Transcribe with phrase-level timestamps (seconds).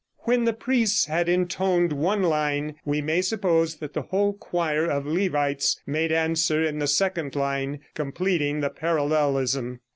[0.21, 5.05] When the priests had intoned one line, we may suppose that the whole choir of
[5.05, 9.79] Levites made answer in the second line, completing the parallelism.